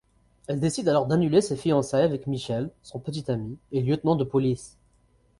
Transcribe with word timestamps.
Elle 0.47 0.59
décide 0.59 0.89
alors 0.89 1.05
d'annuler 1.05 1.41
ses 1.41 1.55
fiançailles 1.55 2.05
avec 2.05 2.25
Michael, 2.25 2.71
son 2.81 2.97
petit-ami 2.99 3.59
et 3.71 3.83
lieutenant 3.83 4.15
de 4.15 4.23
police. 4.23 4.79